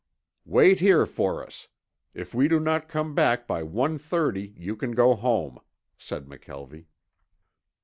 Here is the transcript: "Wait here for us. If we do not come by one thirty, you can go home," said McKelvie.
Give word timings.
"Wait 0.47 0.79
here 0.79 1.05
for 1.05 1.45
us. 1.45 1.67
If 2.15 2.33
we 2.33 2.47
do 2.47 2.59
not 2.59 2.87
come 2.87 3.13
by 3.13 3.61
one 3.61 3.99
thirty, 3.99 4.55
you 4.57 4.75
can 4.75 4.93
go 4.93 5.13
home," 5.13 5.59
said 5.95 6.25
McKelvie. 6.25 6.87